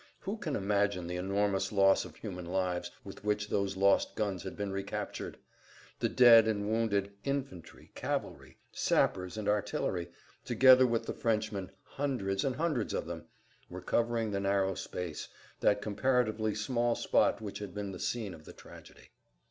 Who 0.21 0.37
can 0.37 0.55
imagine 0.55 1.05
the 1.05 1.17
enormous 1.17 1.71
loss 1.71 2.05
of 2.05 2.15
human 2.15 2.47
lives 2.47 2.89
with 3.03 3.23
which 3.23 3.49
those 3.49 3.77
lost 3.77 4.15
guns 4.15 4.41
had 4.41 4.57
been 4.57 4.71
recaptured! 4.71 5.37
The 5.99 6.09
dead 6.09 6.47
and 6.47 6.67
wounded, 6.67 7.13
infantry, 7.23 7.91
cavalry, 7.93 8.57
sappers 8.71 9.37
and 9.37 9.47
artillery, 9.47 10.09
together 10.43 10.87
with 10.87 11.05
the 11.05 11.13
Frenchmen, 11.13 11.69
hundreds 11.83 12.43
and 12.43 12.55
hundreds 12.55 12.95
of 12.95 13.05
them, 13.05 13.25
were 13.69 13.79
covering 13.79 14.31
the 14.31 14.39
narrow 14.39 14.73
space, 14.73 15.27
that 15.59 15.83
comparatively 15.83 16.55
small 16.55 16.95
spot 16.95 17.39
which 17.39 17.59
had 17.59 17.75
been 17.75 17.91
the 17.91 17.99
scene 17.99 18.33
of 18.33 18.45
the 18.45 18.53
tragedy. 18.53 19.11